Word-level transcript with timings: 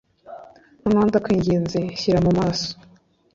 noneho, 0.81 1.05
ndakwinginze, 1.09 1.79
nshyira 1.93 2.19
mu 2.25 2.31
maraso 2.37 2.71